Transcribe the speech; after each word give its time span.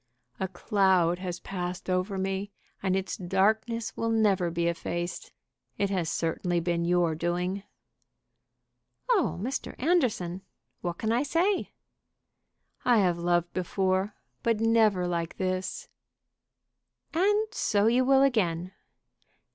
"A 0.39 0.47
cloud 0.47 1.19
has 1.19 1.39
passed 1.39 1.87
over 1.87 2.17
me, 2.17 2.51
and 2.81 2.95
its 2.95 3.17
darkness 3.17 3.95
will 3.95 4.09
never 4.09 4.49
be 4.49 4.65
effaced. 4.65 5.31
It 5.77 5.91
has 5.91 6.09
certainly 6.11 6.59
been 6.59 6.85
your 6.85 7.13
doing." 7.13 7.61
"Oh, 9.11 9.37
Mr. 9.39 9.75
Anderson! 9.79 10.41
what 10.81 10.97
can 10.97 11.11
I 11.11 11.21
say?" 11.21 11.69
"I 12.83 12.97
have 12.97 13.19
loved 13.19 13.53
before, 13.53 14.15
but 14.41 14.59
never 14.59 15.05
like 15.07 15.37
this." 15.37 15.87
"And 17.13 17.53
so 17.53 17.85
you 17.85 18.03
will 18.03 18.23
again." 18.23 18.71